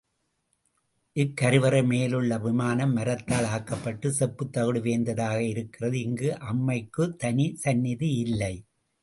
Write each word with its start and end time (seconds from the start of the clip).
இக்கருவறை 1.15 1.85
மேல் 1.85 2.13
உள்ள 2.13 2.37
விமானம் 2.37 2.93
மரத்தால் 2.93 3.43
ஆக்கப்பட்டு 3.43 4.09
செப்புத்தகடு 4.19 4.81
வேய்ந்ததாக 4.81 5.43
இருக்கிறது, 5.43 6.01
இங்கு 6.01 6.37
அம்மைக்குத் 6.39 7.19
தனி 7.19 7.55
சந்நிதி 7.55 8.11
இல்லை. 8.17 8.53